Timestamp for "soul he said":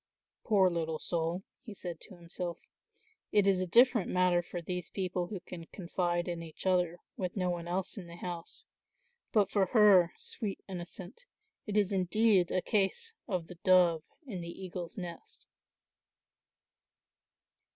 0.97-1.99